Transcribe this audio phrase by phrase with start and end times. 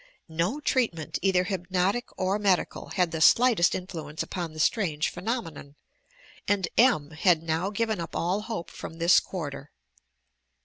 [0.33, 5.75] No treatment, either hypnotic or medical, had the slightest influence upon the strange phenomenon,
[6.47, 7.11] and M.
[7.11, 9.69] had now given up all hope from this quarter.